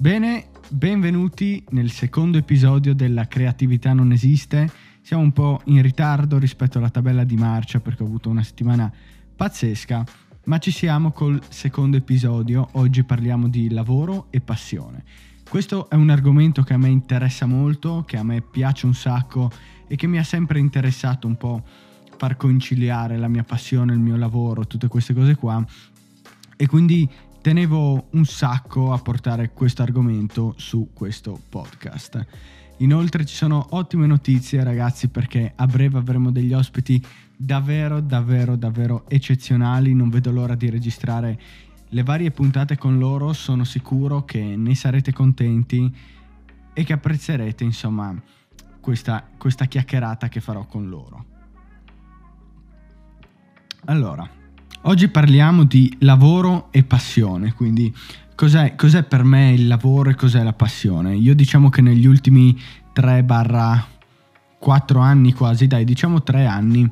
[0.00, 4.70] Bene, benvenuti nel secondo episodio della Creatività non esiste.
[5.02, 8.92] Siamo un po' in ritardo rispetto alla tabella di marcia perché ho avuto una settimana
[9.34, 10.04] pazzesca,
[10.44, 12.68] ma ci siamo col secondo episodio.
[12.74, 15.02] Oggi parliamo di lavoro e passione.
[15.50, 19.50] Questo è un argomento che a me interessa molto, che a me piace un sacco
[19.88, 21.64] e che mi ha sempre interessato un po'
[22.16, 25.66] far conciliare la mia passione, il mio lavoro, tutte queste cose qua.
[26.56, 27.08] E quindi
[27.48, 32.26] tenevo un sacco a portare questo argomento su questo podcast.
[32.80, 37.02] Inoltre ci sono ottime notizie ragazzi perché a breve avremo degli ospiti
[37.34, 41.40] davvero davvero davvero eccezionali, non vedo l'ora di registrare
[41.88, 45.90] le varie puntate con loro, sono sicuro che ne sarete contenti
[46.74, 48.14] e che apprezzerete insomma
[48.78, 51.24] questa, questa chiacchierata che farò con loro.
[53.86, 54.36] Allora,
[54.82, 57.92] Oggi parliamo di lavoro e passione, quindi
[58.34, 61.16] cos'è, cos'è, per me il lavoro e cos'è la passione?
[61.16, 62.58] Io diciamo che negli ultimi
[62.94, 63.82] 3-4
[64.98, 66.88] anni quasi, dai diciamo 3 anni,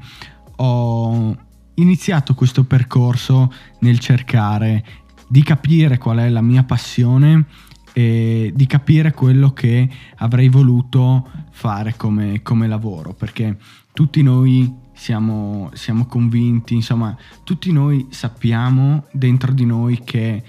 [0.57, 1.37] ho
[1.75, 4.85] iniziato questo percorso nel cercare
[5.29, 7.47] di capire qual è la mia passione
[7.93, 13.57] e di capire quello che avrei voluto fare come, come lavoro, perché
[13.93, 20.43] tutti noi siamo, siamo convinti, insomma, tutti noi sappiamo dentro di noi che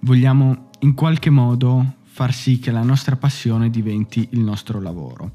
[0.00, 5.32] vogliamo in qualche modo far sì che la nostra passione diventi il nostro lavoro.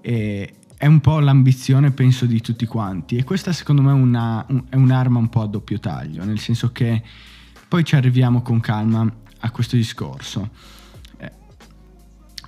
[0.00, 3.16] E è un po' l'ambizione, penso, di tutti quanti.
[3.16, 6.72] E questa, secondo me, una, un, è un'arma un po' a doppio taglio, nel senso
[6.72, 7.02] che
[7.68, 9.06] poi ci arriviamo con calma
[9.40, 10.48] a questo discorso.
[11.18, 11.32] Eh,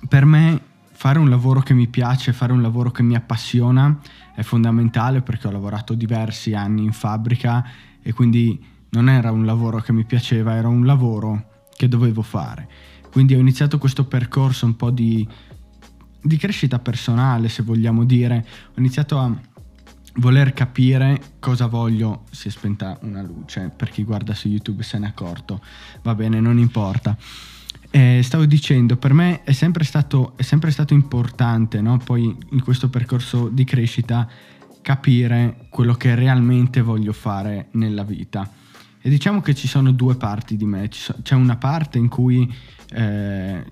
[0.07, 0.61] per me,
[1.01, 3.99] fare un lavoro che mi piace, fare un lavoro che mi appassiona,
[4.33, 7.63] è fondamentale perché ho lavorato diversi anni in fabbrica
[8.01, 8.59] e quindi
[8.91, 12.67] non era un lavoro che mi piaceva, era un lavoro che dovevo fare.
[13.11, 15.27] Quindi ho iniziato questo percorso un po' di,
[16.21, 18.45] di crescita personale, se vogliamo dire.
[18.69, 19.33] Ho iniziato a
[20.15, 22.23] voler capire cosa voglio.
[22.31, 25.61] Si è spenta una luce, per chi guarda su YouTube se n'è accorto.
[26.03, 27.17] Va bene, non importa.
[27.93, 31.97] Eh, stavo dicendo, per me è sempre stato, è sempre stato importante, no?
[31.97, 34.27] poi in questo percorso di crescita,
[34.81, 38.49] capire quello che realmente voglio fare nella vita.
[39.01, 42.49] E diciamo che ci sono due parti di me, c'è una parte in cui
[42.91, 43.63] eh,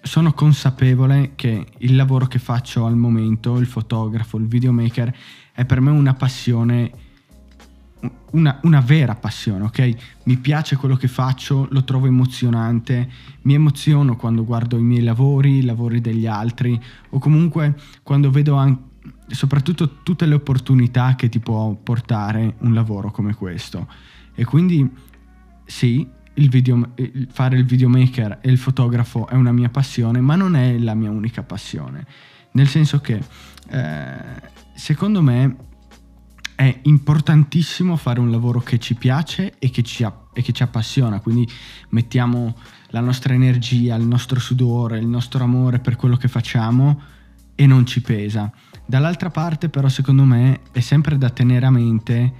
[0.00, 5.14] sono consapevole che il lavoro che faccio al momento, il fotografo, il videomaker,
[5.52, 6.90] è per me una passione
[8.32, 9.94] una, una, vera passione, ok?
[10.24, 13.08] Mi piace quello che faccio, lo trovo emozionante,
[13.42, 18.54] mi emoziono quando guardo i miei lavori, i lavori degli altri o comunque quando vedo
[18.54, 18.82] anche,
[19.28, 23.88] soprattutto tutte le opportunità che ti può portare un lavoro come questo.
[24.34, 24.88] E quindi
[25.64, 26.92] sì, il video,
[27.30, 31.10] fare il videomaker e il fotografo è una mia passione, ma non è la mia
[31.10, 32.06] unica passione.
[32.52, 33.20] Nel senso che
[33.70, 34.16] eh,
[34.74, 35.56] secondo me
[36.58, 41.20] è importantissimo fare un lavoro che ci piace e che ci, e che ci appassiona,
[41.20, 41.48] quindi
[41.90, 42.56] mettiamo
[42.88, 47.00] la nostra energia, il nostro sudore, il nostro amore per quello che facciamo
[47.54, 48.50] e non ci pesa.
[48.84, 52.32] Dall'altra parte però secondo me è sempre da tenere a mente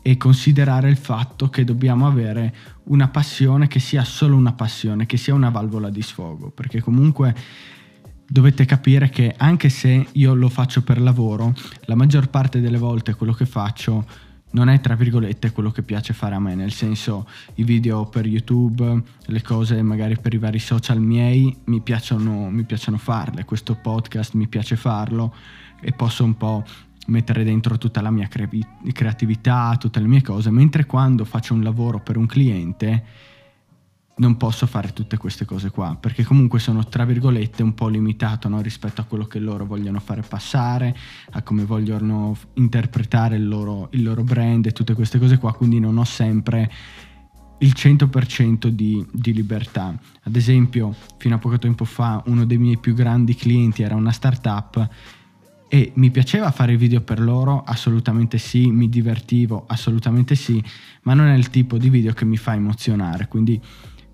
[0.00, 2.54] e considerare il fatto che dobbiamo avere
[2.84, 7.36] una passione che sia solo una passione, che sia una valvola di sfogo, perché comunque
[8.28, 11.54] dovete capire che anche se io lo faccio per lavoro,
[11.84, 14.04] la maggior parte delle volte quello che faccio
[14.50, 17.26] non è tra virgolette quello che piace fare a me, nel senso
[17.56, 22.64] i video per YouTube, le cose magari per i vari social miei mi piacciono, mi
[22.64, 25.34] piacciono farle, questo podcast mi piace farlo
[25.80, 26.64] e posso un po'
[27.08, 32.00] mettere dentro tutta la mia creatività, tutte le mie cose, mentre quando faccio un lavoro
[32.00, 33.04] per un cliente
[34.18, 38.48] non posso fare tutte queste cose qua, perché comunque sono tra virgolette un po' limitato
[38.48, 38.60] no?
[38.62, 40.96] rispetto a quello che loro vogliono fare passare,
[41.32, 45.80] a come vogliono interpretare il loro, il loro brand e tutte queste cose qua, quindi
[45.80, 46.70] non ho sempre
[47.58, 49.94] il 100% di, di, libertà.
[50.22, 54.12] Ad esempio, fino a poco tempo fa, uno dei miei più grandi clienti era una
[54.12, 54.88] startup
[55.68, 60.62] e mi piaceva fare video per loro, assolutamente sì, mi divertivo, assolutamente sì,
[61.02, 63.60] ma non è il tipo di video che mi fa emozionare, quindi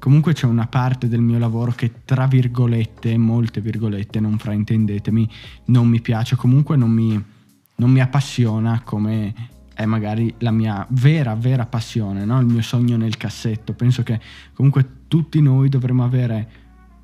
[0.03, 5.31] comunque c'è una parte del mio lavoro che tra virgolette, molte virgolette, non fraintendetemi,
[5.67, 7.25] non mi piace, comunque non mi,
[7.77, 9.33] non mi appassiona come
[9.73, 12.41] è magari la mia vera, vera passione, no?
[12.41, 13.75] il mio sogno nel cassetto.
[13.75, 14.21] Penso che
[14.55, 16.51] comunque tutti noi dovremmo avere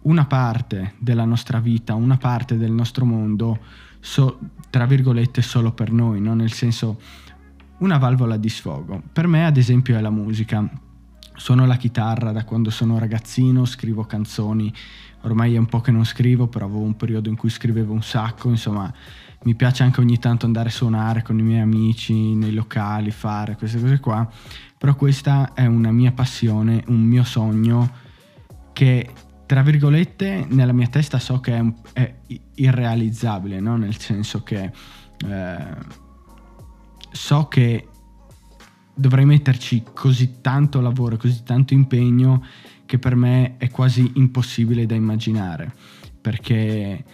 [0.03, 3.61] una parte della nostra vita, una parte del nostro mondo,
[4.01, 4.41] so,
[4.71, 6.35] tra virgolette, solo per noi, no?
[6.35, 7.01] nel senso
[7.79, 9.01] una valvola di sfogo.
[9.13, 10.69] Per me, ad esempio, è la musica
[11.39, 14.73] suono la chitarra da quando sono ragazzino, scrivo canzoni,
[15.23, 18.03] ormai è un po' che non scrivo, però avevo un periodo in cui scrivevo un
[18.03, 18.93] sacco, insomma
[19.45, 23.57] mi piace anche ogni tanto andare a suonare con i miei amici nei locali, fare
[23.57, 24.29] queste cose qua,
[24.77, 28.07] però questa è una mia passione, un mio sogno
[28.73, 29.09] che
[29.47, 32.15] tra virgolette nella mia testa so che è, è
[32.57, 33.77] irrealizzabile, no?
[33.77, 34.71] nel senso che
[35.27, 35.77] eh,
[37.11, 37.89] so che
[38.99, 42.45] dovrei metterci così tanto lavoro, così tanto impegno
[42.85, 45.73] che per me è quasi impossibile da immaginare,
[46.21, 47.05] perché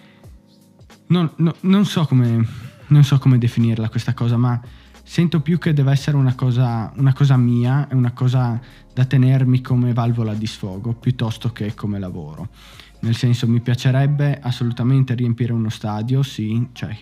[1.08, 2.46] non, no, non, so come,
[2.86, 4.58] non, so come, definirla questa cosa, ma
[5.02, 8.58] sento più che deve essere una cosa, una cosa mia, è una cosa
[8.92, 12.48] da tenermi come valvola di sfogo piuttosto che come lavoro.
[13.00, 16.96] Nel senso mi piacerebbe assolutamente riempire uno stadio, sì, cioè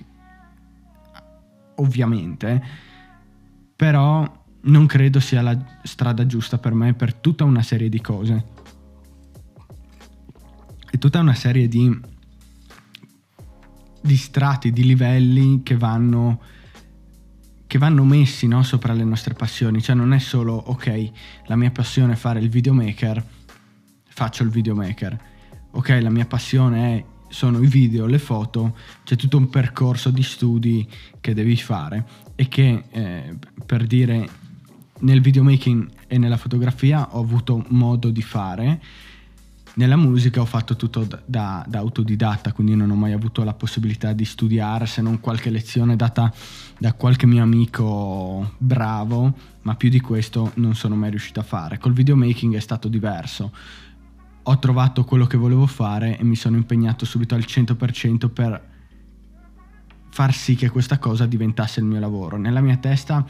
[1.77, 2.63] ovviamente,
[3.77, 8.45] però non credo sia la strada giusta per me per tutta una serie di cose.
[10.91, 11.99] E tutta una serie di,
[14.01, 16.41] di strati, di livelli che vanno,
[17.67, 19.81] che vanno messi no, sopra le nostre passioni.
[19.81, 21.11] Cioè non è solo, ok,
[21.47, 23.25] la mia passione è fare il videomaker,
[24.09, 25.31] faccio il videomaker.
[25.71, 30.23] Ok, la mia passione è sono i video, le foto, c'è tutto un percorso di
[30.23, 30.87] studi
[31.19, 34.29] che devi fare e che eh, per dire
[35.03, 38.81] nel videomaking e nella fotografia ho avuto modo di fare.
[39.75, 44.13] Nella musica ho fatto tutto da, da, autodidatta, quindi non ho mai avuto la possibilità
[44.13, 46.33] di studiare, se non qualche lezione data
[46.79, 51.79] da qualche mio amico bravo, ma più di questo non sono mai riuscito a fare.
[51.79, 53.51] Col videomaking è stato diverso.
[54.43, 58.71] Ho trovato quello che volevo fare e mi sono impegnato subito al 100% per
[60.11, 62.37] far sì che questa cosa diventasse il mio lavoro.
[62.37, 63.25] Nella mia testa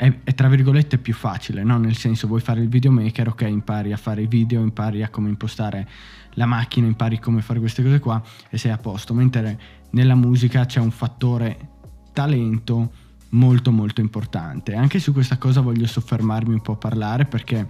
[0.00, 1.76] è, è, tra virgolette più facile, no?
[1.76, 5.28] nel senso vuoi fare il videomaker, ok, impari a fare i video, impari a come
[5.28, 5.86] impostare
[6.34, 9.60] la macchina, impari come fare queste cose qua e sei a posto, mentre
[9.90, 11.68] nella musica c'è un fattore
[12.14, 12.92] talento
[13.30, 14.74] molto molto importante.
[14.74, 17.68] Anche su questa cosa voglio soffermarmi un po' a parlare perché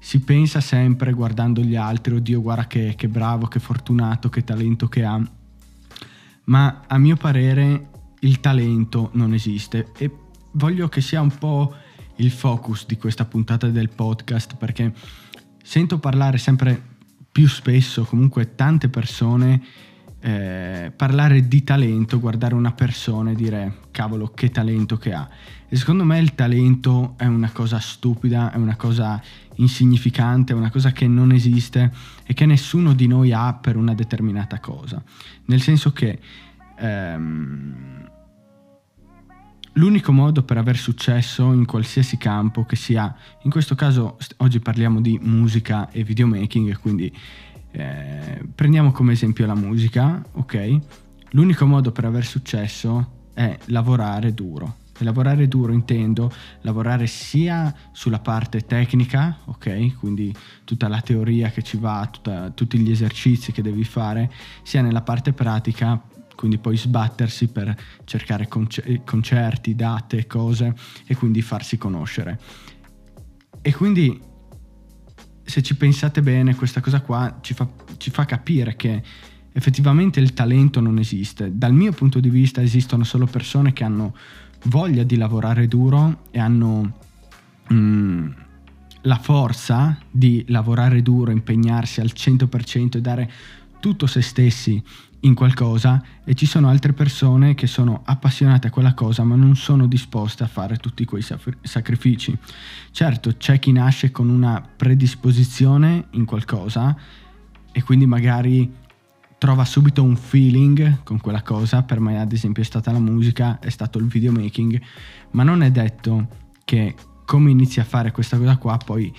[0.00, 4.88] si pensa sempre guardando gli altri, oddio guarda che, che bravo, che fortunato, che talento
[4.88, 5.22] che ha,
[6.46, 7.88] ma a mio parere
[8.18, 10.10] il talento non esiste e
[10.52, 11.74] voglio che sia un po'
[12.16, 14.92] il focus di questa puntata del podcast perché
[15.62, 16.90] sento parlare sempre
[17.30, 19.62] più spesso, comunque tante persone
[20.24, 25.28] eh, parlare di talento, guardare una persona e dire cavolo che talento che ha.
[25.68, 29.20] E secondo me il talento è una cosa stupida, è una cosa
[29.56, 31.92] insignificante, è una cosa che non esiste
[32.24, 35.02] e che nessuno di noi ha per una determinata cosa.
[35.46, 36.20] Nel senso che
[36.76, 38.10] ehm,
[39.74, 45.00] L'unico modo per aver successo in qualsiasi campo che sia, in questo caso oggi parliamo
[45.00, 47.10] di musica e videomaking, quindi
[47.70, 50.78] eh, prendiamo come esempio la musica, ok?
[51.30, 54.76] L'unico modo per aver successo è lavorare duro.
[54.98, 56.30] E lavorare duro intendo
[56.60, 59.96] lavorare sia sulla parte tecnica, ok?
[59.96, 60.34] Quindi
[60.64, 64.30] tutta la teoria che ci va, tutta, tutti gli esercizi che devi fare,
[64.62, 65.98] sia nella parte pratica
[66.34, 67.74] quindi poi sbattersi per
[68.04, 70.74] cercare concerti, date, cose
[71.06, 72.38] e quindi farsi conoscere.
[73.60, 74.20] E quindi
[75.44, 79.02] se ci pensate bene questa cosa qua ci fa, ci fa capire che
[79.52, 81.56] effettivamente il talento non esiste.
[81.56, 84.14] Dal mio punto di vista esistono solo persone che hanno
[84.64, 86.98] voglia di lavorare duro e hanno
[87.72, 88.30] mm,
[89.02, 93.30] la forza di lavorare duro, impegnarsi al 100% e dare
[93.80, 94.82] tutto se stessi
[95.24, 99.54] in qualcosa e ci sono altre persone che sono appassionate a quella cosa ma non
[99.56, 101.24] sono disposte a fare tutti quei
[101.62, 102.36] sacrifici.
[102.90, 106.96] Certo, c'è chi nasce con una predisposizione in qualcosa
[107.70, 108.80] e quindi magari
[109.38, 113.58] trova subito un feeling con quella cosa, per me ad esempio è stata la musica,
[113.58, 114.80] è stato il videomaking,
[115.32, 116.28] ma non è detto
[116.64, 119.12] che come inizi a fare questa cosa qua poi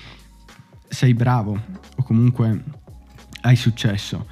[0.88, 1.60] sei bravo
[1.96, 2.64] o comunque
[3.42, 4.28] hai successo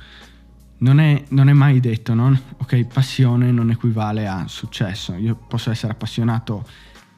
[0.82, 2.38] non è, non è, mai detto, no?
[2.58, 5.16] Ok, passione non equivale a successo.
[5.16, 6.66] Io posso essere appassionato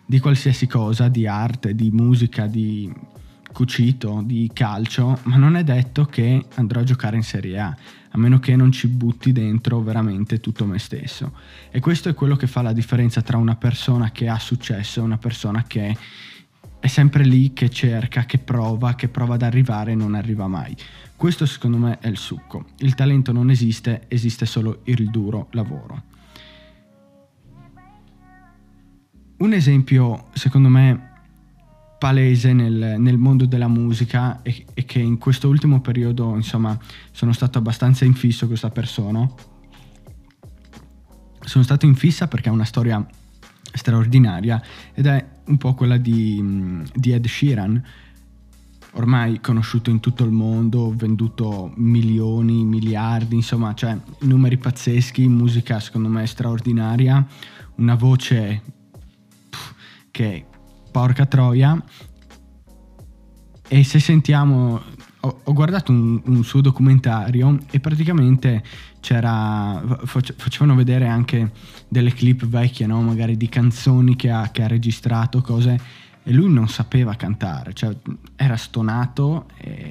[0.05, 2.91] di qualsiasi cosa, di arte, di musica, di
[3.53, 7.75] cucito, di calcio, ma non è detto che andrò a giocare in Serie A,
[8.10, 11.32] a meno che non ci butti dentro veramente tutto me stesso.
[11.72, 15.03] E questo è quello che fa la differenza tra una persona che ha successo e
[15.03, 15.96] una persona che
[16.83, 20.75] è sempre lì, che cerca, che prova, che prova ad arrivare e non arriva mai.
[21.15, 22.65] Questo secondo me è il succo.
[22.79, 26.03] Il talento non esiste, esiste solo il duro lavoro.
[29.37, 31.11] Un esempio, secondo me,
[31.97, 36.77] palese nel, nel mondo della musica e, e, che in questo ultimo periodo insomma
[37.11, 39.25] sono stato abbastanza infisso questa persona
[41.39, 43.05] sono stato in fissa perché ha una storia
[43.71, 44.61] straordinaria
[44.93, 47.83] ed è un po' quella di, di Ed Sheeran
[48.93, 56.09] ormai conosciuto in tutto il mondo, venduto milioni, miliardi, insomma, cioè numeri pazzeschi, musica secondo
[56.09, 57.25] me straordinaria,
[57.75, 58.62] una voce
[59.50, 59.73] pff,
[60.12, 60.45] che
[60.91, 61.81] porca troia.
[63.67, 64.81] E se sentiamo,
[65.21, 68.63] ho, ho guardato un, un, suo documentario e praticamente
[69.03, 71.51] c'era, facevano vedere anche
[71.89, 73.01] delle clip vecchie, no?
[73.01, 75.77] magari di canzoni che ha, che ha registrato, cose
[76.25, 77.93] e lui non sapeva cantare, cioè
[78.38, 79.48] era stonato,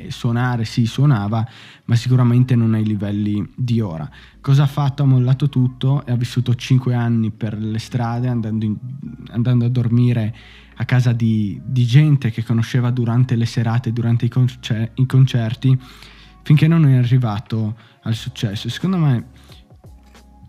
[0.08, 1.46] suonare sì suonava,
[1.84, 4.08] ma sicuramente non ai livelli di ora.
[4.40, 5.02] Cosa ha fatto?
[5.02, 8.76] Ha mollato tutto e ha vissuto 5 anni per le strade andando, in,
[9.28, 10.34] andando a dormire
[10.76, 15.78] a casa di, di, gente che conosceva durante le serate, durante i, concer- i concerti,
[16.42, 18.68] finché non è arrivato al successo.
[18.68, 19.26] Secondo me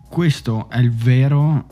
[0.08, 1.66] questo è il vero,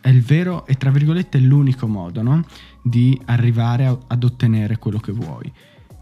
[0.00, 2.44] è il vero e tra virgolette l'unico modo, no?
[2.82, 5.52] di arrivare a, ad ottenere quello che vuoi.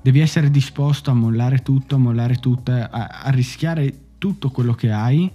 [0.00, 4.92] Devi essere disposto a mollare tutto, a mollare tutto, a, a rischiare tutto quello che
[4.92, 5.30] hai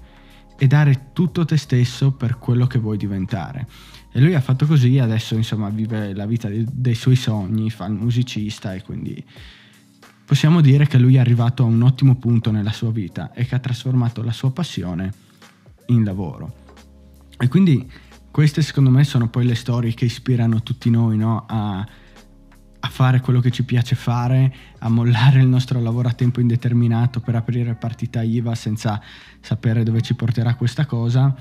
[0.57, 3.67] e dare tutto te stesso per quello che vuoi diventare.
[4.11, 7.85] E lui ha fatto così, adesso insomma vive la vita dei, dei suoi sogni, fa
[7.85, 9.23] il musicista e quindi
[10.25, 13.55] possiamo dire che lui è arrivato a un ottimo punto nella sua vita e che
[13.55, 15.11] ha trasformato la sua passione
[15.87, 16.61] in lavoro.
[17.37, 17.89] E quindi
[18.31, 21.45] queste secondo me sono poi le storie che ispirano tutti noi no?
[21.47, 26.39] a, a, fare quello che ci piace fare, a mollare il nostro lavoro a tempo
[26.39, 29.01] indeterminato per aprire partita IVA senza
[29.39, 31.35] sapere dove ci porterà questa cosa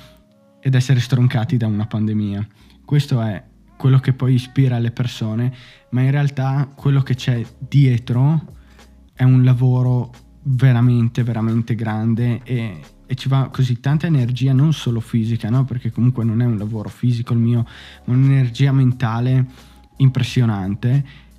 [0.61, 2.47] ed essere stroncati da una pandemia.
[2.85, 3.43] Questo è
[3.77, 5.53] quello che poi ispira le persone,
[5.91, 8.61] ma in realtà quello che c'è dietro
[9.15, 10.13] è un lavoro
[10.45, 15.65] veramente, veramente grande e, e ci va così tanta energia, non solo fisica, no?
[15.65, 17.67] perché comunque non è un lavoro fisico il mio,
[18.05, 19.47] ma un'energia mentale
[19.99, 21.31] impressionante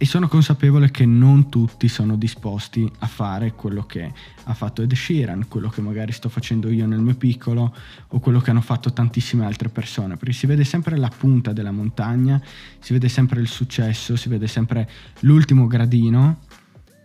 [0.00, 4.12] e sono consapevole che non tutti sono disposti a fare quello che
[4.44, 7.74] ha fatto Ed Sheeran, quello che magari sto facendo io nel mio piccolo
[8.06, 11.72] o quello che hanno fatto tantissime altre persone, perché si vede sempre la punta della
[11.72, 12.40] montagna,
[12.78, 14.88] si vede sempre il successo, si vede sempre
[15.22, 16.42] l'ultimo gradino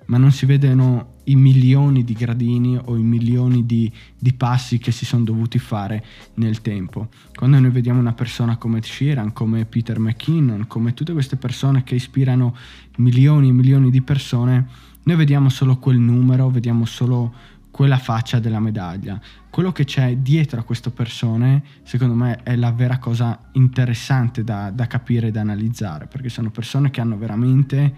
[0.05, 4.91] ma non si vedono i milioni di gradini o i milioni di, di passi che
[4.91, 6.03] si sono dovuti fare
[6.35, 7.09] nel tempo.
[7.33, 11.95] Quando noi vediamo una persona come Sheeran, come Peter McKinnon, come tutte queste persone che
[11.95, 12.55] ispirano
[12.97, 14.67] milioni e milioni di persone,
[15.03, 17.33] noi vediamo solo quel numero, vediamo solo
[17.71, 19.19] quella faccia della medaglia.
[19.49, 24.69] Quello che c'è dietro a queste persone, secondo me, è la vera cosa interessante da,
[24.69, 27.93] da capire e da analizzare, perché sono persone che hanno veramente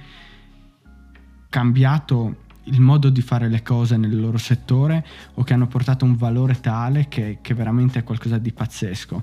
[1.55, 6.17] cambiato il modo di fare le cose nel loro settore o che hanno portato un
[6.17, 9.21] valore tale che, che veramente è qualcosa di pazzesco.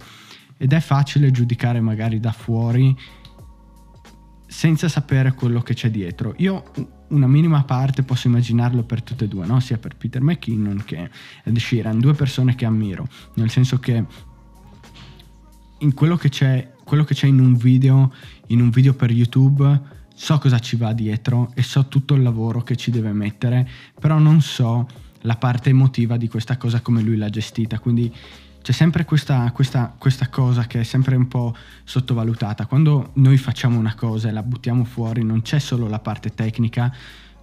[0.56, 2.96] Ed è facile giudicare magari da fuori
[4.46, 6.32] senza sapere quello che c'è dietro.
[6.38, 6.72] Io
[7.08, 9.60] una minima parte posso immaginarlo per tutte e due, no?
[9.60, 11.10] sia per Peter McKinnon che
[11.44, 14.02] Ed Sheeran, due persone che ammiro, nel senso che
[15.76, 18.10] in quello che c'è, quello che c'è in un video,
[18.46, 22.62] in un video per YouTube, so cosa ci va dietro e so tutto il lavoro
[22.62, 24.87] che ci deve mettere, però non so
[25.23, 28.12] la parte emotiva di questa cosa come lui l'ha gestita, quindi
[28.62, 32.66] c'è sempre questa, questa, questa, cosa che è sempre un po' sottovalutata.
[32.66, 36.95] Quando noi facciamo una cosa e la buttiamo fuori, non c'è solo la parte tecnica,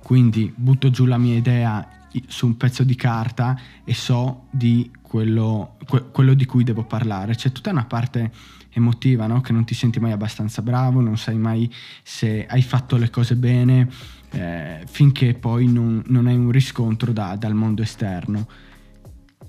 [0.01, 5.77] quindi butto giù la mia idea su un pezzo di carta e so di quello,
[6.11, 7.35] quello di cui devo parlare.
[7.35, 8.31] C'è tutta una parte
[8.71, 9.41] emotiva, no?
[9.41, 11.71] che non ti senti mai abbastanza bravo, non sai mai
[12.03, 13.89] se hai fatto le cose bene,
[14.31, 18.47] eh, finché poi non, non, hai un riscontro da, dal mondo esterno.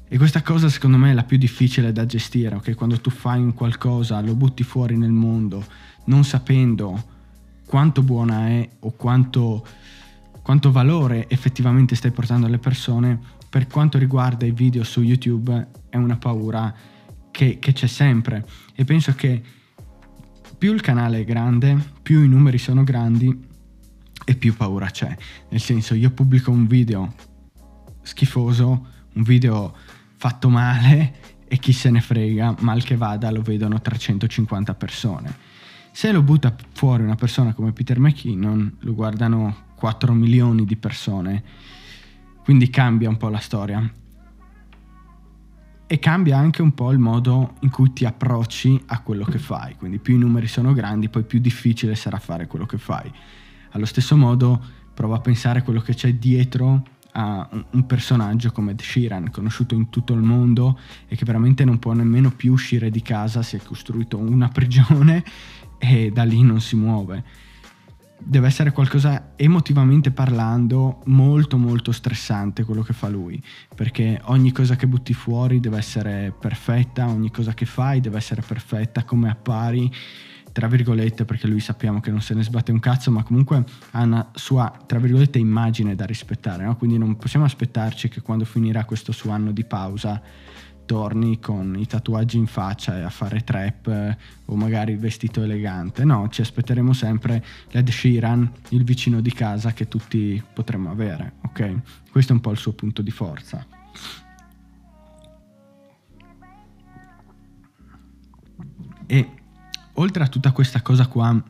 [0.09, 2.75] E questa cosa secondo me è la più difficile da gestire, ok?
[2.75, 5.65] Quando tu fai un qualcosa, lo butti fuori nel mondo,
[6.07, 7.19] non sapendo
[7.65, 9.65] quanto buona è o quanto,
[10.43, 13.19] quanto valore effettivamente stai portando alle persone,
[13.49, 16.73] per quanto riguarda i video su YouTube è una paura
[17.31, 19.43] che, che c'è sempre e penso che
[20.57, 23.49] più il canale è grande, più i numeri sono grandi
[24.25, 25.17] e più paura c'è.
[25.49, 27.15] Nel senso, io pubblico un video
[28.03, 29.75] schifoso, un video
[30.17, 31.15] fatto male
[31.49, 35.35] e chi se ne frega, mal che vada, lo vedono 350 persone.
[35.93, 41.43] Se lo butta fuori una persona come Peter McKinnon, lo guardano 4 milioni di persone,
[42.45, 43.95] quindi cambia un po' la storia.
[45.93, 49.75] e cambia anche un po' il modo in cui ti approcci a quello che fai.
[49.75, 53.13] Quindi più i numeri sono grandi, poi più difficile sarà fare quello che fai.
[53.71, 54.63] Allo stesso modo,
[54.95, 59.75] prova a pensare a quello che c'è dietro a un personaggio come Ed Sheeran, conosciuto
[59.75, 63.57] in tutto il mondo e che veramente non può nemmeno più uscire di casa, si
[63.57, 65.25] è costruito una prigione
[65.77, 67.49] e da lì non si muove
[68.23, 73.43] deve essere qualcosa emotivamente parlando molto molto stressante quello che fa lui
[73.75, 78.43] perché ogni cosa che butti fuori deve essere perfetta ogni cosa che fai deve essere
[78.47, 79.93] perfetta come appari
[80.53, 84.03] tra virgolette perché lui sappiamo che non se ne sbatte un cazzo ma comunque ha
[84.03, 86.77] una sua tra virgolette immagine da rispettare no?
[86.77, 90.21] quindi non possiamo aspettarci che quando finirà questo suo anno di pausa
[90.91, 94.17] torni con i tatuaggi in faccia e a fare trap eh,
[94.47, 96.05] o magari vestito elegante.
[96.05, 102.11] No, ci aspetteremo sempre l'Ed Sheeran, il vicino di casa che tutti potremmo avere, ok?
[102.11, 103.65] Questo è un po' il suo punto di forza.
[109.07, 109.29] E
[109.93, 111.41] oltre a tutta questa cosa qua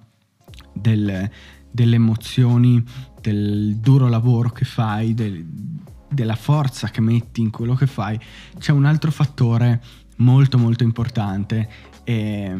[0.75, 1.30] del,
[1.70, 2.85] delle emozioni,
[3.23, 5.47] del duro lavoro che fai, del,
[6.11, 8.19] della forza che metti in quello che fai,
[8.59, 9.81] c'è un altro fattore
[10.17, 11.69] molto molto importante
[12.05, 12.59] e,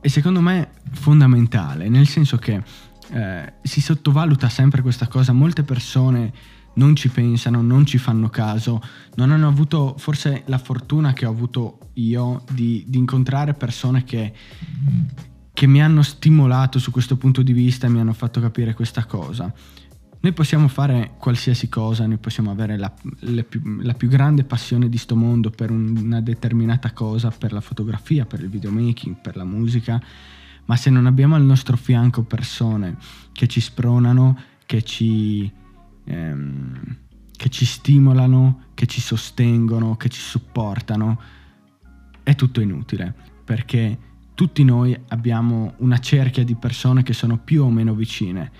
[0.00, 2.62] e secondo me fondamentale, nel senso che
[3.10, 6.32] eh, si sottovaluta sempre questa cosa, molte persone
[6.74, 8.80] non ci pensano, non ci fanno caso,
[9.16, 14.32] non hanno avuto forse la fortuna che ho avuto io di, di incontrare persone che,
[15.52, 19.04] che mi hanno stimolato su questo punto di vista e mi hanno fatto capire questa
[19.04, 19.52] cosa.
[20.22, 24.96] Noi possiamo fare qualsiasi cosa, noi possiamo avere la, più, la più, grande passione di
[24.96, 29.42] sto mondo per un, una determinata cosa, per la fotografia, per il videomaking, per la
[29.42, 30.00] musica,
[30.66, 32.98] ma se non abbiamo al nostro fianco persone
[33.32, 35.50] che ci spronano, che ci,
[36.04, 36.96] ehm,
[37.36, 41.20] che ci stimolano, che ci sostengono, che ci supportano,
[42.22, 43.12] è tutto inutile,
[43.42, 43.98] perché
[44.34, 48.52] tutti noi abbiamo una cerchia di persone che sono più o meno vicine.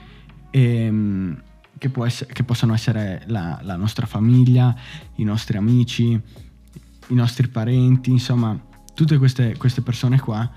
[0.50, 1.42] E, ehm,
[1.88, 4.74] che, essere, che possono essere la, la nostra famiglia,
[5.16, 8.56] i nostri amici, i nostri parenti, insomma,
[8.94, 10.48] tutte queste, queste persone qua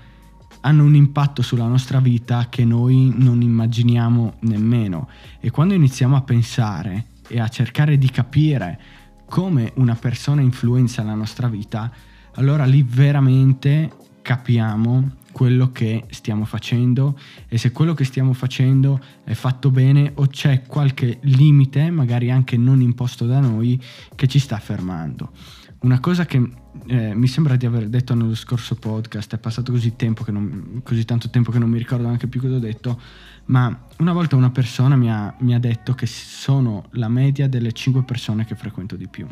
[0.60, 5.08] hanno un impatto sulla nostra vita che noi non immaginiamo nemmeno.
[5.40, 8.80] E quando iniziamo a pensare e a cercare di capire
[9.28, 11.90] come una persona influenza la nostra vita,
[12.34, 17.14] allora lì veramente capiamo quello che stiamo facendo
[17.46, 22.56] e se quello che stiamo facendo è fatto bene o c'è qualche limite, magari anche
[22.56, 23.78] non imposto da noi,
[24.14, 25.32] che ci sta fermando.
[25.80, 26.42] Una cosa che
[26.86, 29.94] eh, mi sembra di aver detto nello scorso podcast, è passato così,
[30.28, 32.98] non, così, tanto tempo che non mi ricordo neanche più cosa ho detto,
[33.46, 37.72] ma una volta una persona mi ha, mi ha detto che sono la media delle
[37.72, 39.26] 5 persone che frequento di più.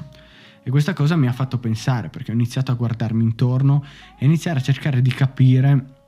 [0.67, 3.85] E questa cosa mi ha fatto pensare perché ho iniziato a guardarmi intorno
[4.19, 6.03] e iniziare a cercare di capire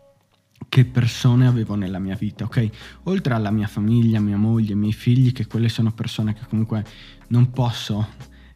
[0.68, 2.70] che persone avevo nella mia vita, ok?
[3.04, 6.84] Oltre alla mia famiglia, mia moglie, i miei figli, che quelle sono persone che comunque
[7.28, 8.08] non posso,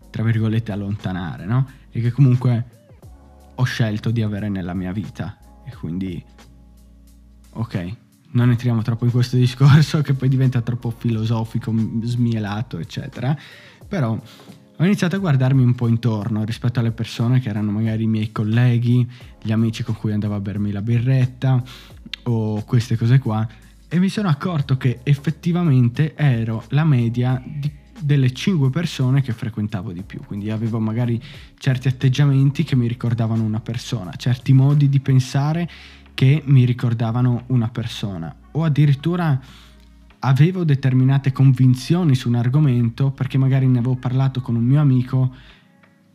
[0.09, 1.69] tra virgolette, allontanare, no?
[1.91, 2.65] E che comunque
[3.55, 5.37] ho scelto di avere nella mia vita.
[5.67, 6.25] E quindi,
[7.51, 7.97] ok,
[8.33, 13.37] non entriamo troppo in questo discorso che poi diventa troppo filosofico, smielato, eccetera.
[13.87, 14.19] Però
[14.81, 18.33] ho iniziato a guardarmi un po' intorno rispetto alle persone che erano magari i miei
[18.33, 19.07] colleghi,
[19.43, 21.63] gli amici con cui andavo a bermi la birretta
[22.23, 23.47] o queste cose qua
[23.87, 29.93] e mi sono accorto che effettivamente ero la media di, delle 5 persone che frequentavo
[29.93, 31.23] di più, quindi avevo magari
[31.59, 35.69] certi atteggiamenti che mi ricordavano una persona, certi modi di pensare
[36.15, 39.39] che mi ricordavano una persona o addirittura
[40.21, 45.35] avevo determinate convinzioni su un argomento perché magari ne avevo parlato con un mio amico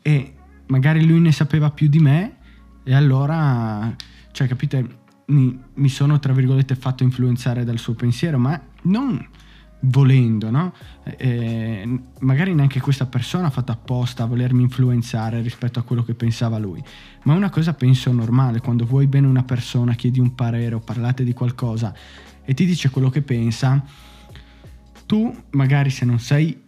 [0.02, 0.34] e
[0.68, 2.38] magari lui ne sapeva più di me
[2.84, 3.94] e allora,
[4.32, 9.28] cioè capite, mi, mi sono tra virgolette fatto influenzare dal suo pensiero, ma non
[9.80, 10.74] volendo, no?
[11.04, 16.14] Eh, magari neanche questa persona ha fatto apposta a volermi influenzare rispetto a quello che
[16.14, 16.84] pensava lui,
[17.24, 21.24] ma una cosa penso normale, quando vuoi bene una persona, chiedi un parere o parlate
[21.24, 21.94] di qualcosa
[22.46, 23.84] e ti dice quello che pensa,
[25.06, 26.64] tu magari se non sei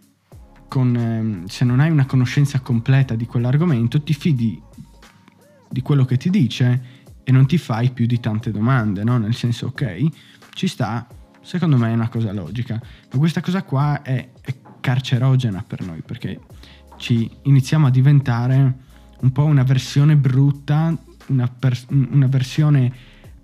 [0.68, 4.60] con, eh, se non hai una conoscenza completa di quell'argomento, ti fidi
[5.70, 9.18] di quello che ti dice e non ti fai più di tante domande, no?
[9.18, 10.06] Nel senso, ok,
[10.54, 11.06] ci sta,
[11.40, 12.80] secondo me è una cosa logica,
[13.12, 16.40] ma questa cosa qua è, è carcerogena per noi perché
[16.96, 18.86] ci iniziamo a diventare
[19.20, 22.92] un po' una versione brutta, una, per, una versione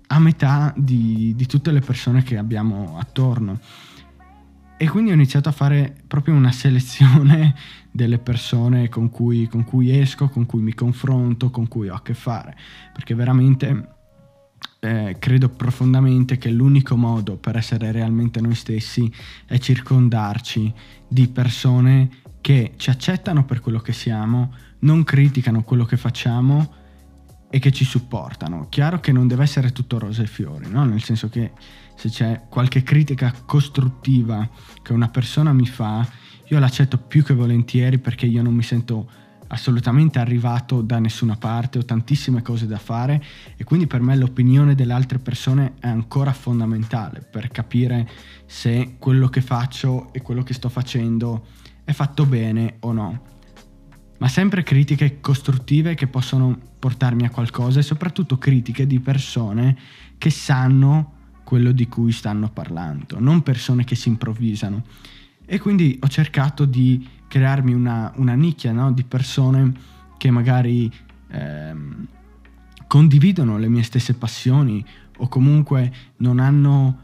[0.07, 3.59] a metà di, di tutte le persone che abbiamo attorno.
[4.77, 7.55] e quindi ho iniziato a fare proprio una selezione
[7.91, 12.01] delle persone con cui, con cui esco, con cui mi confronto, con cui ho a
[12.01, 12.55] che fare,
[12.91, 13.93] perché veramente
[14.79, 19.11] eh, credo profondamente che l'unico modo per essere realmente noi stessi
[19.45, 20.73] è circondarci
[21.07, 22.09] di persone
[22.41, 26.83] che ci accettano per quello che siamo, non criticano quello che facciamo
[27.55, 28.67] e che ci supportano.
[28.67, 30.83] Chiaro che non deve essere tutto rose e fiori, no?
[30.83, 31.53] nel senso che
[31.95, 34.45] se c'è qualche critica costruttiva
[34.81, 36.05] che una persona mi fa,
[36.49, 39.09] io l'accetto più che volentieri perché io non mi sento
[39.47, 43.23] assolutamente arrivato da nessuna parte, ho tantissime cose da fare
[43.55, 48.05] e quindi per me l'opinione delle altre persone è ancora fondamentale per capire
[48.45, 51.45] se quello che faccio e quello che sto facendo
[51.85, 53.34] è fatto bene o no.
[54.25, 59.77] Ma sempre critiche costruttive che possono portarmi a qualcosa e soprattutto critiche di persone
[60.17, 64.81] che sanno quello di cui stanno parlando, non persone che si improvvisano.
[65.45, 68.91] E quindi ho cercato di crearmi una, una nicchia no?
[68.91, 69.71] di persone
[70.17, 70.91] che magari
[71.27, 72.07] ehm,
[72.87, 74.83] condividono le mie stesse passioni
[75.17, 76.97] o comunque non hanno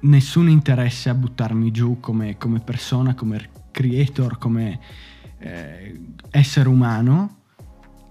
[0.00, 4.80] nessun interesse a buttarmi giù come, come persona, come creator, come
[5.38, 7.36] eh, essere umano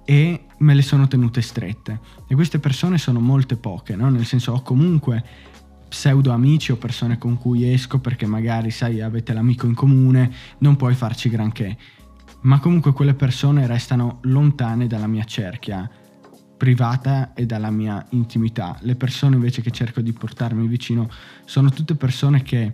[0.06, 2.00] e me le sono tenute strette.
[2.28, 4.10] E queste persone sono molte poche, no?
[4.10, 5.24] nel senso ho comunque
[5.88, 10.76] pseudo amici o persone con cui esco perché magari, sai, avete l'amico in comune, non
[10.76, 11.78] puoi farci granché.
[12.42, 15.90] Ma comunque quelle persone restano lontane dalla mia cerchia
[16.58, 18.78] privata e dalla mia intimità.
[18.82, 21.10] Le persone invece che cerco di portarmi vicino
[21.46, 22.74] sono tutte persone che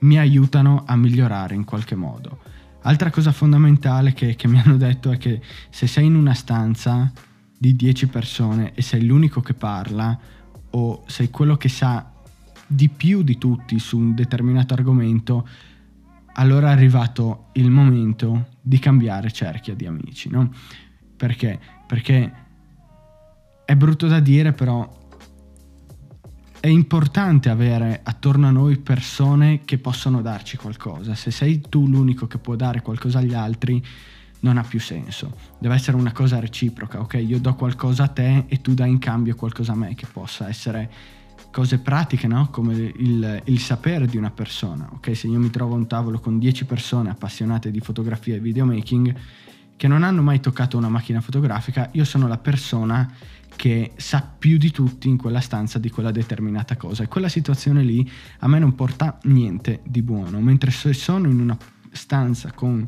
[0.00, 2.40] mi aiutano a migliorare in qualche modo.
[2.88, 7.12] Altra cosa fondamentale che, che mi hanno detto è che se sei in una stanza
[7.58, 10.18] di 10 persone e sei l'unico che parla,
[10.70, 12.10] o sei quello che sa
[12.66, 15.46] di più di tutti su un determinato argomento,
[16.32, 20.50] allora è arrivato il momento di cambiare cerchia di amici, no?
[21.14, 21.60] Perché?
[21.86, 22.32] Perché
[23.66, 25.07] è brutto da dire, però
[26.60, 31.14] è importante avere attorno a noi persone che possono darci qualcosa.
[31.14, 33.84] Se sei tu l'unico che può dare qualcosa agli altri,
[34.40, 35.34] non ha più senso.
[35.58, 37.22] Deve essere una cosa reciproca, ok?
[37.24, 40.48] Io do qualcosa a te e tu dai in cambio qualcosa a me, che possa
[40.48, 40.90] essere
[41.52, 42.48] cose pratiche, no?
[42.50, 45.16] Come il, il sapere di una persona, ok?
[45.16, 49.14] Se io mi trovo a un tavolo con 10 persone appassionate di fotografia e videomaking
[49.76, 53.08] che non hanno mai toccato una macchina fotografica, io sono la persona
[53.56, 57.02] che sa più di tutti in quella stanza di quella determinata cosa.
[57.02, 58.08] E quella situazione lì
[58.40, 61.56] a me non porta niente di buono, mentre se sono in una
[61.90, 62.86] stanza con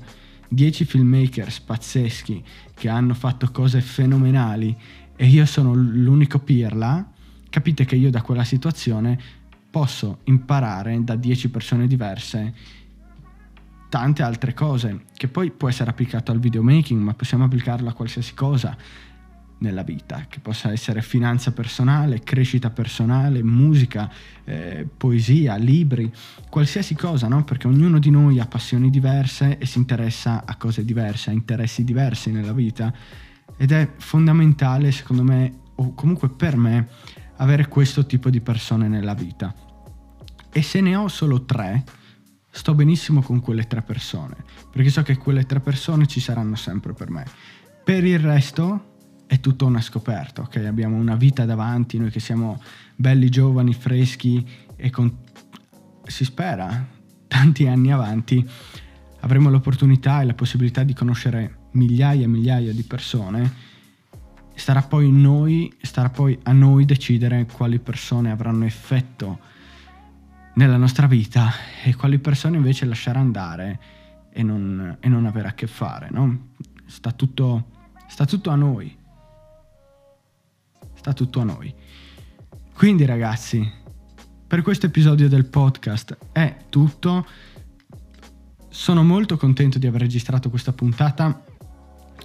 [0.49, 2.45] 10 filmmakers pazzeschi
[2.75, 4.77] che hanno fatto cose fenomenali
[5.17, 7.09] e io sono l'unico pirla,
[7.49, 9.19] capite che io da quella situazione
[9.71, 12.55] posso imparare da 10 persone diverse
[13.89, 18.35] tante altre cose, che poi può essere applicato al videomaking, ma possiamo applicarlo a qualsiasi
[18.35, 18.77] cosa
[19.61, 24.11] nella vita, che possa essere finanza personale, crescita personale, musica,
[24.45, 26.13] eh, poesia, libri,
[26.49, 27.45] qualsiasi cosa, no?
[27.45, 31.85] Perché ognuno di noi ha passioni diverse e si interessa a cose diverse, ha interessi
[31.85, 32.93] diversi nella vita
[33.57, 36.89] ed è fondamentale, secondo me, o comunque per me,
[37.37, 39.55] avere questo tipo di persone nella vita.
[40.53, 41.85] E se ne ho solo tre,
[42.51, 44.37] sto benissimo con quelle tre persone,
[44.71, 47.25] perché so che quelle tre persone ci saranno sempre per me.
[47.85, 48.90] Per il resto,
[49.31, 50.57] è tutta una scoperta, ok?
[50.67, 52.61] Abbiamo una vita davanti, noi che siamo
[52.97, 55.19] belli, giovani, freschi e con,
[56.03, 56.85] si spera,
[57.29, 58.45] tanti anni avanti,
[59.21, 63.53] avremo l'opportunità e la possibilità di conoscere migliaia e migliaia di persone.
[64.53, 69.39] Starà poi, noi, starà poi a noi decidere quali persone avranno effetto
[70.55, 71.53] nella nostra vita
[71.85, 73.81] e quali persone invece lasciare andare
[74.33, 76.49] e non, e non avere a che fare, no?
[76.85, 77.69] Sta tutto,
[78.09, 78.99] sta tutto a noi
[81.01, 81.73] sta tutto a noi.
[82.75, 83.67] Quindi ragazzi,
[84.47, 87.27] per questo episodio del podcast è tutto.
[88.69, 91.43] Sono molto contento di aver registrato questa puntata,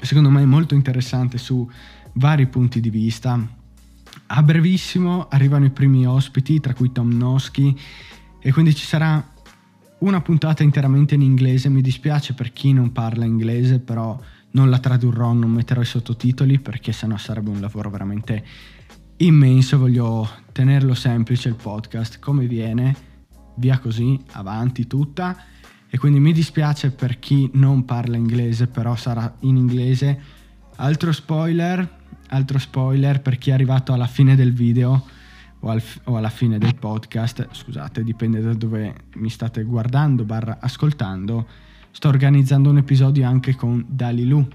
[0.01, 1.69] secondo me molto interessante su
[2.15, 3.39] vari punti di vista.
[4.27, 7.73] A brevissimo arrivano i primi ospiti, tra cui Tom Nosky,
[8.41, 9.25] e quindi ci sarà
[9.99, 11.69] una puntata interamente in inglese.
[11.69, 14.19] Mi dispiace per chi non parla inglese, però
[14.55, 18.43] non la tradurrò, non metterò i sottotitoli perché sennò sarebbe un lavoro veramente
[19.17, 19.77] immenso.
[19.77, 22.95] Voglio tenerlo semplice il podcast come viene,
[23.55, 25.37] via così, avanti tutta.
[25.89, 30.21] E quindi mi dispiace per chi non parla inglese, però sarà in inglese.
[30.77, 31.97] Altro spoiler,
[32.29, 35.05] altro spoiler per chi è arrivato alla fine del video
[35.59, 40.57] o, al, o alla fine del podcast, scusate, dipende da dove mi state guardando, barra
[40.61, 41.47] ascoltando,
[41.95, 44.45] sto organizzando un episodio anche con Dalilu.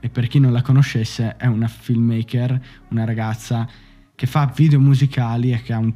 [0.00, 2.60] E per chi non la conoscesse, è una filmmaker,
[2.90, 3.66] una ragazza
[4.14, 5.90] che fa video musicali e che ha un,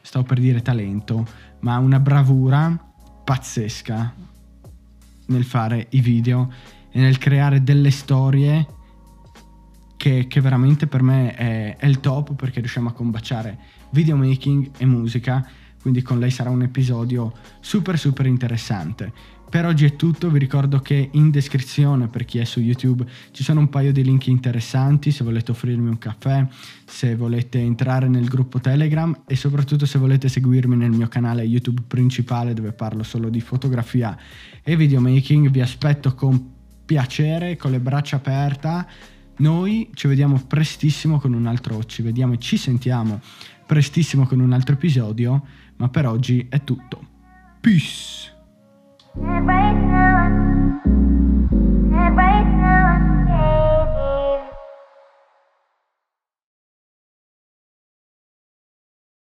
[0.00, 1.26] stavo per dire talento,
[1.60, 2.80] ma una bravura
[3.24, 4.14] pazzesca
[5.26, 6.52] nel fare i video
[6.92, 8.64] e nel creare delle storie
[9.96, 13.58] che, che veramente per me è, è, il top perché riusciamo a combaciare
[13.90, 15.44] videomaking e musica,
[15.86, 19.12] quindi con lei sarà un episodio super super interessante.
[19.48, 23.44] Per oggi è tutto, vi ricordo che in descrizione per chi è su YouTube ci
[23.44, 26.44] sono un paio di link interessanti se volete offrirmi un caffè,
[26.84, 31.82] se volete entrare nel gruppo Telegram e soprattutto se volete seguirmi nel mio canale YouTube
[31.86, 34.18] principale dove parlo solo di fotografia
[34.64, 35.50] e videomaking.
[35.50, 41.84] Vi aspetto con piacere, con le braccia aperte noi ci vediamo prestissimo con un altro,
[41.84, 43.20] ci vediamo e ci sentiamo
[43.66, 45.44] prestissimo con un altro episodio,
[45.76, 47.00] ma per oggi è tutto.
[47.60, 48.34] Peace!